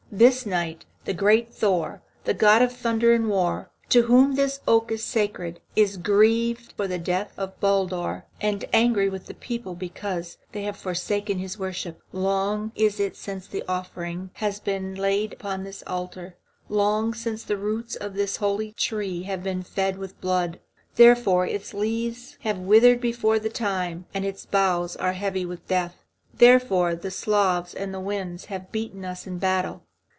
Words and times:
This 0.13 0.45
night 0.45 0.83
the 1.05 1.13
great 1.13 1.53
Thor, 1.53 2.01
the 2.25 2.33
god 2.33 2.61
of 2.61 2.73
thunder 2.75 3.13
and 3.13 3.29
war, 3.29 3.71
to 3.87 4.01
whom 4.03 4.35
this 4.35 4.59
oak 4.67 4.91
is 4.91 5.05
sacred, 5.05 5.61
is 5.73 5.95
grieved 5.95 6.73
for 6.75 6.85
the 6.85 6.97
death 6.97 7.31
of 7.37 7.57
Baldur, 7.61 8.25
and 8.41 8.65
angry 8.73 9.07
with 9.07 9.27
this 9.27 9.37
people 9.39 9.73
because 9.73 10.37
they 10.51 10.63
have 10.63 10.75
forsaken 10.75 11.37
his 11.37 11.57
worship. 11.57 12.01
Long 12.11 12.73
is 12.75 12.99
it 12.99 13.15
since 13.15 13.53
an 13.53 13.61
offering 13.69 14.31
has 14.33 14.59
been 14.59 14.95
laid 14.95 15.31
upon 15.31 15.63
his 15.63 15.81
altar, 15.87 16.35
long 16.67 17.13
since 17.13 17.43
the 17.43 17.55
roots 17.55 17.95
of 17.95 18.15
his 18.15 18.35
holy 18.35 18.73
tree 18.73 19.23
have 19.23 19.41
been 19.43 19.63
fed 19.63 19.97
with 19.97 20.19
blood. 20.19 20.59
Therefore 20.95 21.47
its 21.47 21.73
leaves 21.73 22.35
have 22.41 22.57
withered 22.57 22.99
before 22.99 23.39
the 23.39 23.47
time, 23.49 24.03
and 24.13 24.25
its 24.25 24.45
boughs 24.45 24.97
are 24.97 25.13
heavy 25.13 25.45
with 25.45 25.65
death. 25.69 26.03
Therefore 26.33 26.95
the 26.95 27.11
Slavs 27.11 27.73
and 27.73 27.93
the 27.93 28.01
Wends 28.01 28.45
have 28.47 28.73
beaten 28.73 29.05
us 29.05 29.25
in 29.25 29.37
battle. 29.37 29.83